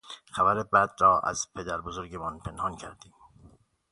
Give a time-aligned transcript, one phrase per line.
[0.31, 3.13] خبر بد را از پدربزرگمان پنهان کردیم.